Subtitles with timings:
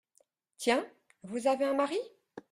[0.57, 0.83] Tiens!
[1.21, 1.99] vous avez un mari?